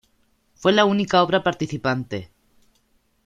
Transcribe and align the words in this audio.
Fue 0.55 0.71
la 0.73 0.85
única 0.85 1.21
obra 1.21 1.43
participante. 1.43 2.31